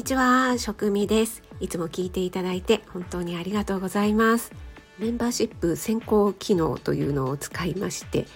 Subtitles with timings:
[0.00, 1.42] にちは、食味です。
[1.60, 4.50] いつも聞いていただいて本当にありがとうございます。
[4.98, 8.26] メンバーシップ選考機能というのを使いまして、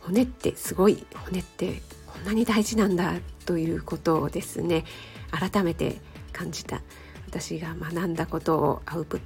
[0.00, 3.12] 骨ってすごい、骨ってこんなに大事なんだ
[3.46, 4.84] ということをですね、
[5.30, 6.00] 改めて
[6.32, 6.82] 感じた。
[7.28, 9.20] 私が学んだことをアウト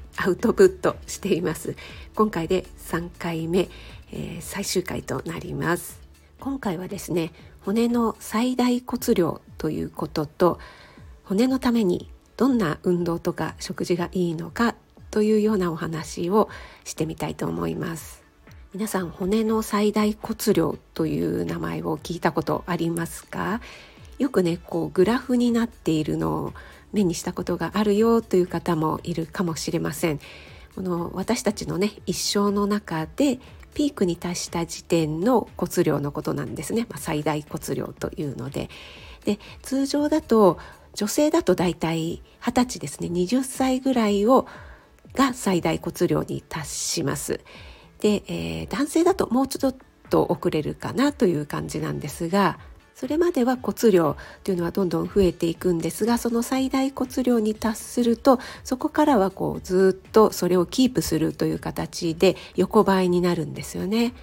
[0.53, 1.75] プットしています。
[2.15, 3.71] 今回で3回目、
[4.13, 5.99] えー、最終回となります。
[6.39, 7.33] 今回はですね、
[7.63, 10.59] 骨の最大骨量ということと
[11.29, 14.75] 骨のためにどんな運動とか食事がいいのか
[15.11, 16.49] というようなお話を
[16.85, 18.25] してみたいと思います。
[18.73, 23.61] 皆さん骨の最大骨量という名前を聞いたことありますか？
[24.19, 26.55] よくねこうグラフになっているのを
[26.95, 30.21] 目にしたことがあるよという方もいるかもしれません。
[30.75, 33.39] この私たちのね一生の中で
[33.75, 38.71] ピークに達した時点の骨量のことなんですね、まあ、最大骨量というので。
[39.25, 40.59] で通常だと
[40.95, 44.47] 女性だと大体20歳ですね20歳ぐらいを
[45.15, 47.41] が最大骨量に達します。
[48.01, 49.75] で、えー、男性だともうちょっ
[50.09, 52.59] と遅れるかなという感じなんですが
[52.95, 64.15] それまでは骨量というのはどんどん増えていくんですがその最大骨量に達するとそこからはこうずっとそれをキープするという形で横ばいになるんですよね。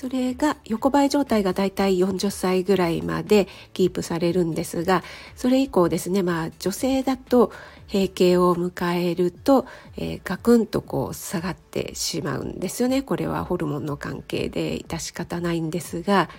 [0.00, 5.04] それが横ばい状態がだいたい40歳ぐらいまでキープされるんですが
[5.36, 7.52] それ以降ですねまあ女性だと
[7.92, 9.66] 閉経を迎えると、
[9.98, 13.02] えー、ガクンとこう下がってしまうんですよね。
[13.02, 16.30] これはホルモンの関係で致し方ないんですが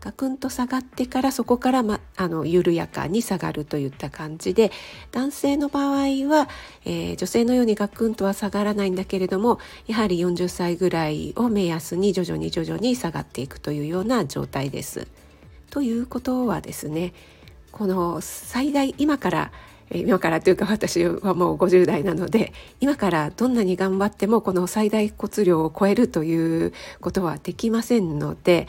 [0.00, 4.70] ガクンと下がってからそこから、ま、あの緩やかに下がるといった感じで
[5.10, 6.48] 男性の場合は、
[6.84, 15.08] えー、女性のようにガクンとは下がらないんだけれどもやはり40歳ぐらいを目安に徐々に徐々に下がっていくというような状態です。
[15.70, 17.12] ということはですね
[17.72, 19.52] この最大今から
[19.90, 28.68] 今からというか私はもう50代なので今からどんなに頑張ってもこの最大骨量を超えるということはできませんので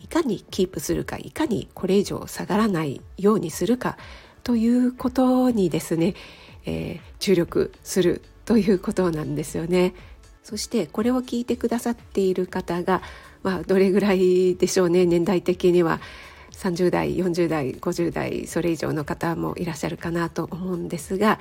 [0.00, 3.96] いかにキープするかいかにこれ以上下がらないようにするか
[4.42, 6.14] ということにですね、
[6.64, 9.94] えー、注力するということなんですよね。
[10.46, 13.02] そしてこれを聞いてくださっている方が、
[13.42, 16.00] まあ、どれぐらいでしょうね年代的には
[16.52, 21.40] 30代40代50代それ以上の方もいらっしゃるかなと思うんですが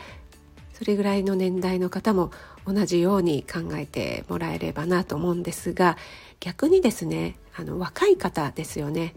[0.74, 2.32] それぐらいの年代の方も
[2.66, 5.98] 同じように考えてもらえればなと思うんですが
[6.40, 9.16] 逆にですねあの若い方ですよね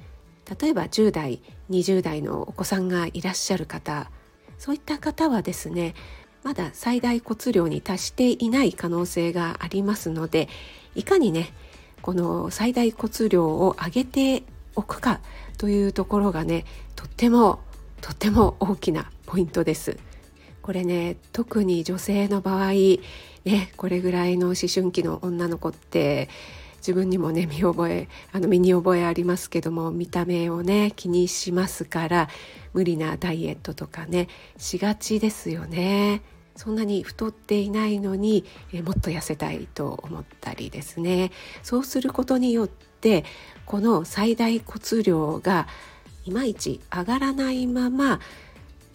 [0.61, 4.11] 例えば10代20代のお子さんがいらっしゃる方
[4.59, 5.95] そういった方はですね
[6.43, 10.49] まだ最大骨量に達していない可能性がありますので
[10.95, 11.53] いかにね
[12.01, 14.45] この最大骨量を上げて
[14.77, 15.21] おくか
[15.59, 17.61] というところがねとっても
[18.01, 19.99] とっても大きなポイントです。
[20.63, 22.73] これね特に女性の場合
[23.45, 26.29] ねこれぐらいの思春期の女の子って
[26.79, 32.29] 自分にもね見覚えあの身に覚えありますけども見た目をね気にしますから
[32.73, 36.23] 無理なダイエットとかねしがちですよね。
[36.57, 41.31] そんなに太っていないのにえもっと痩せたいと思ったりですね
[41.63, 43.25] そうすることによって
[43.65, 45.69] この最大骨量が
[46.25, 48.19] いまいち上がらないまま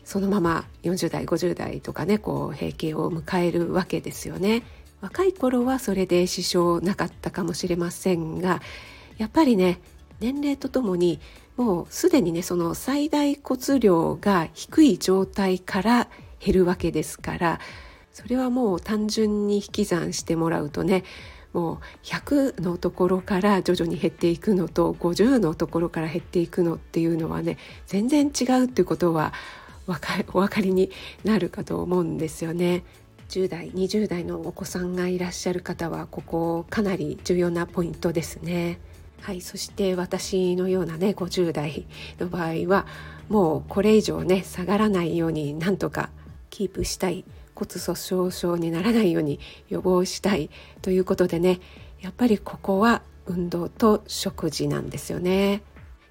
[0.04, 4.64] そのまま40代50代とかねこう閉経を迎えるわけですよね。
[5.04, 8.62] 若い頃はそれで支障なかったかもしれませんが
[9.18, 9.82] やっぱりね
[10.22, 11.20] 年齢とともに
[11.58, 16.08] もうすでにねその最大骨量が低い状態から
[16.40, 17.60] 減るわけですから
[18.14, 21.04] それはもう単純に引き算してもらうとね
[21.52, 29.34] もう100のところから徐々に減っていくのと50のところから減っていくのっていうのはね全然違うっていうことは
[29.86, 29.92] お
[30.40, 30.92] 分かりに
[31.26, 32.86] なるかと思うんですよね。
[33.34, 38.78] 10代20代のお子さんがいらっしゃる方はここかなり重要なポイントですね。
[39.22, 41.88] はい、そして私のようなね50代
[42.20, 42.86] の場合は
[43.30, 46.12] もうこれ以上ね下がらないようになんとか
[46.52, 47.26] キープしたい
[47.56, 50.52] 骨粗しょう症にならないように予防したい
[50.84, 51.60] ということでね
[52.02, 55.64] やっぱりここは運動と食事なんですよね。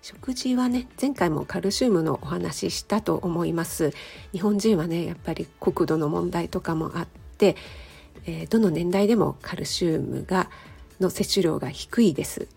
[0.03, 3.93] 食事はね前回もカルシウムのお話ししたと思います。
[4.33, 7.07] 日本人はねやっぱり国土の問題とかもあっ
[7.39, 7.55] て、
[8.27, 10.51] えー、どの年代でもカルシウムが
[10.99, 12.49] の摂取量が低いです。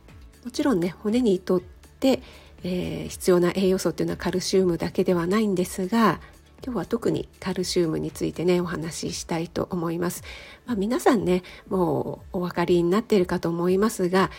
[0.44, 2.24] もちろんね骨にとって、
[2.64, 6.20] えー、必要な栄養素っていうのはカルシウムだけではないんですが
[6.64, 10.24] 今日は特にカルシウムについてねお話ししたいと思います、
[10.66, 14.32] まあ、皆さんねもうお分かりになっているかと思いますが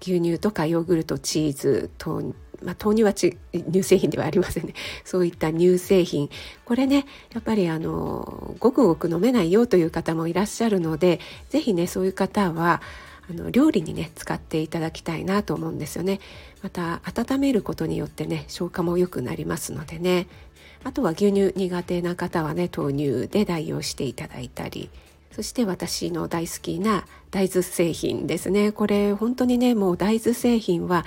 [0.00, 4.74] 牛乳とかヨーグルトチーズとまあ、豆乳は乳製品ではありませんね。
[5.04, 6.28] そういった乳製品。
[6.64, 12.82] これねやっぱりあのごくごく飲めないよという方もいらっしゃるので是非ねそういう方は
[13.30, 16.20] あの料理にね使っていただきたいなと思うんですよね。
[16.62, 20.26] また温めることによってね消化も良くなりますのでね。
[20.82, 24.90] あとは牛乳苦手な方はね豆乳で代用していただいたり。
[25.32, 28.72] そして私の大好きな大豆製品ですね。
[28.72, 31.04] これ本当にねもう大豆製品は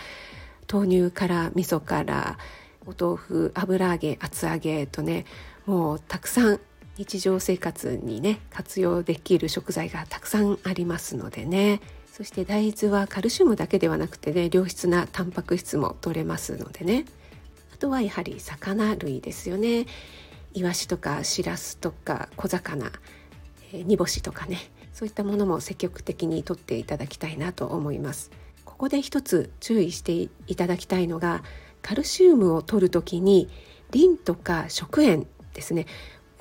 [0.71, 2.37] 豆乳から味噌から
[2.85, 5.25] お豆腐油揚げ厚揚げとね
[5.65, 6.59] もうたくさん
[6.97, 11.81] 日常生活にね活用できる食材がたくさんありますのでね。
[12.11, 17.05] そして大豆はカルシウムだけではなくてね良質なタンパク質も取れますのでね。
[17.73, 19.87] あとはやはり魚類ですよね。
[20.53, 22.91] イワシとかシラスとか小魚、
[23.73, 24.59] 煮干しとかね
[24.93, 28.31] そういったものも積極的にとっていただきたいなと思います。
[28.63, 31.43] ここで一つ注意していただきたいのが
[31.81, 33.49] カルシウムを取る時に
[33.91, 35.85] リンとか食塩ですね。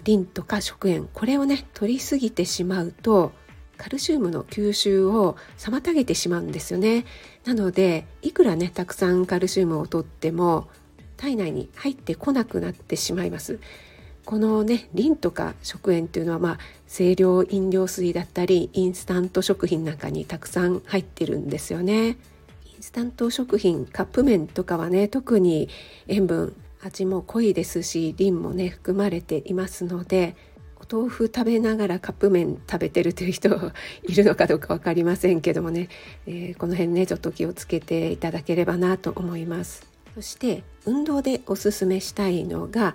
[0.05, 1.09] リンとか食塩。
[1.13, 3.33] これをね取りすぎてしまうと
[3.77, 7.05] カルシウムの吸収を妨げてしまうんですよね。
[7.45, 10.69] なのでいくらねたくさんカルシウムをとっても
[11.17, 13.61] 体内に入ってこなくなってしまいます。
[14.25, 16.59] このねリンとか食塩っていうのはまあ
[16.89, 22.09] 清涼飲料水だったりインスタント食品なんかにたくさん入ってるんですよね。
[22.09, 22.17] イン
[22.81, 25.69] スタント食品カップ麺とかはね特に
[26.07, 30.37] 塩分味も濃いですしリンもね含まれていますので
[30.77, 33.49] お豆腐食べながらカップ麺食べてるという人
[34.03, 35.89] いるのかどうか分かりませんけどもね、
[36.27, 39.87] えー、この辺ねちょっと気をつけていただければなと思います。
[40.15, 42.95] そして運動でおすすめしたいのが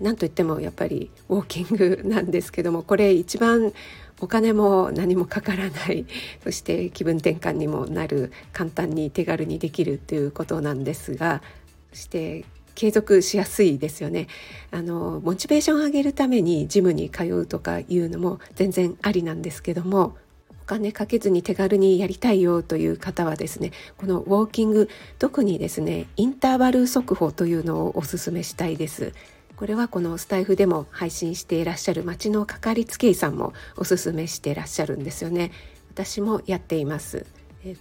[0.00, 3.72] 何といってもやっぱりウォーキングなんですけどもこれ一番
[4.20, 6.06] お金も何もかからない
[6.42, 11.42] そして気分転換にもなる簡単に手軽にできるということなんですが
[11.92, 14.28] そして継続しやすいですよね。
[14.70, 20.16] あのモチベーションを上げるためにジムに通うとかいうのも全然ありなんですけども
[20.62, 29.12] お金かけずに手軽にやりたいよという方はですねこのウォーキング特にですねインターバル速歩というのをおすすめしたいです。
[29.58, 35.50] これはこのスタイフでも配信していらっしゃる町のかかりつけ医さんもおすすめしていらっしゃるんですよね。
[35.90, 37.26] 私もやっています。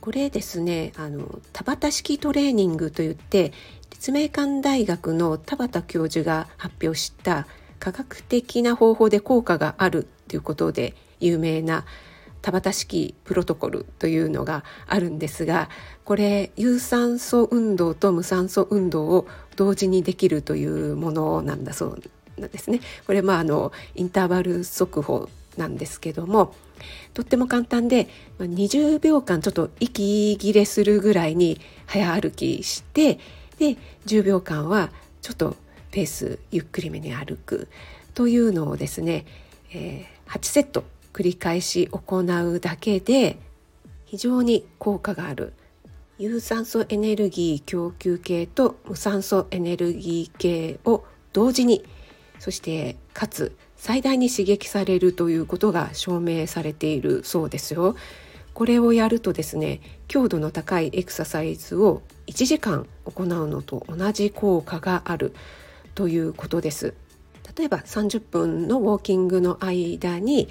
[0.02, 3.54] これですねあの田畑式トレーニングといって
[3.92, 7.46] 立命館大学の田畑教授が発表した
[7.78, 11.86] 科学的な方法で効果があるということで有名な
[12.42, 15.70] 田畑式プロトコルというのがあるんですが
[16.06, 22.02] これ有酸素運動と無酸素運動を同時にできるというものなんだそう
[22.38, 22.82] なんですね。
[23.08, 26.54] これまああのインターバル速歩なんですけども
[27.14, 28.08] とっても簡単で
[28.40, 33.20] 20秒間ちょっと息切れするぐらいに早歩きして
[33.58, 34.92] で10秒間は
[35.22, 35.56] ちょっと
[35.92, 37.68] ペースゆっくりめに歩く
[38.14, 39.26] というのをですね、
[39.74, 40.84] えー、8セット
[41.18, 43.40] 繰り返し行うだけで
[44.06, 45.54] 非常に効果がある。
[46.20, 51.84] 有酸素エネルギー供給系と無酸素エネルギー系を同時に
[52.38, 57.96] そしてかつ最大に刺激されるということが証明されているそうですよ。
[58.54, 65.34] これをやるとですね強度の高いエクササイズを1時間行うのと同じ効果がある。
[65.96, 66.94] ということです。
[67.58, 70.48] 例えば30分のウォーキングの間に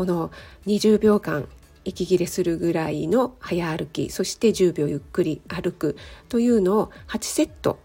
[0.00, 0.30] この
[0.64, 1.46] 20秒間
[1.84, 5.94] 息切れするぐらいの早歩きそして10秒ゆっくり歩く
[6.30, 7.78] というのを8セット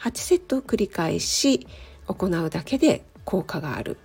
[0.00, 1.68] 8セットを繰り返し
[2.08, 3.98] 行うだけで効果がある。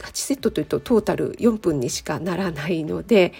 [0.00, 3.32] 8セットというとトータル4分にしかならないので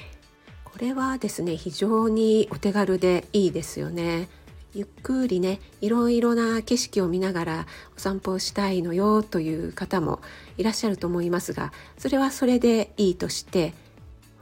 [0.65, 4.31] これはですね非常にお手軽でいいですよね。
[4.75, 10.21] ゆっくりねいろいろな景色を見ながらお散歩をしたいのよという方も
[10.57, 13.75] いらっしゃると思いますがそれはそれでいいとして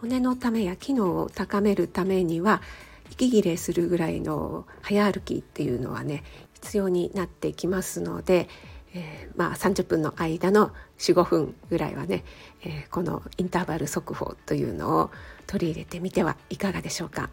[0.00, 2.62] 骨のためや機能を高めるためには
[3.10, 6.22] 息切れするぐらいの早歩きっていうのはね
[6.54, 8.48] 必要になってきますので
[8.92, 12.24] えー、まあ、30分の間の45分ぐらいはね、
[12.62, 15.10] えー、このインターバル速報というのを
[15.46, 17.30] 取り入れてみてはいかがでしょうか。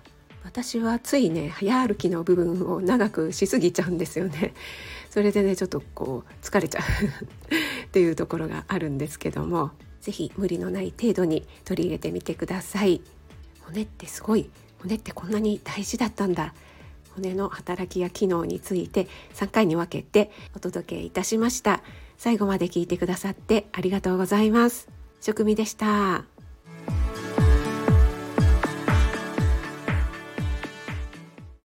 [0.48, 4.54] 私はついね早歩きの部分を長くしすぎちゃうんですよね。
[5.12, 6.82] それでねちょっとこう疲れちゃう
[7.86, 9.72] っていうところがあるんですけども。
[10.00, 13.02] 是非無理のない程度に取り入れてみてください。
[13.60, 14.50] 骨ってすごい。
[14.80, 16.54] 骨ってこんなに大事だったんだ。
[17.14, 21.84] 骨の働きや機能について3回に分けてお届けいたしました。
[22.18, 24.88] 最後まで聞いてくださってありがとうございます。
[25.20, 26.37] 食味でした。